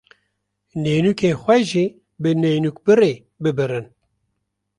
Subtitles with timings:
[0.81, 1.85] Neynûkên xwe jî
[2.21, 3.13] bi neynûkbirê
[3.43, 3.85] bibirin.